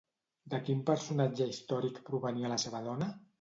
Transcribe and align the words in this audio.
De 0.53 0.59
quin 0.69 0.79
personatge 0.87 1.47
històric 1.51 2.01
provenia 2.09 2.53
la 2.55 2.59
seva 2.65 2.83
dona? 2.89 3.13